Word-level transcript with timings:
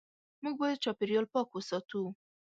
موږ 0.43 0.55
باید 0.61 0.81
چاپېریال 0.83 1.25
پاک 1.33 1.47
وساتو. 1.51 2.01